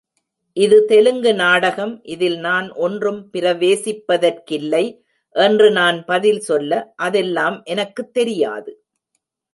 [0.57, 4.83] இது தெலுங்கு நாடகம், இதில் நான் ஒன்றும் பிரவேசிப்பதற்கில்லை
[5.35, 6.71] என்று நான் பதில் சொல்ல,
[7.01, 8.73] அதெல்லாம் எனக்குத் தெரியாது.